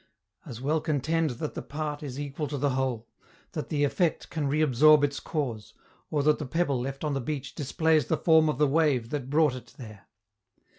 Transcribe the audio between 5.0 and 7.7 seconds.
its cause, or that the pebble left on the beach